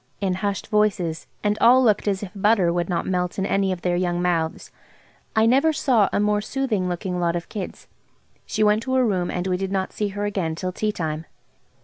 [0.19, 3.83] in hushed voices, and all looked as if butter would not melt in any of
[3.83, 4.71] their young mouths.
[5.35, 7.85] I never saw a more soothing looking lot of kids.
[8.47, 11.25] She went to her room, and we did not see her again till tea time.